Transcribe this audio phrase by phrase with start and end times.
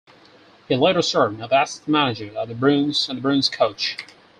[0.67, 3.95] He later served as the assistant manager of the Bruins and the Bruins' coach.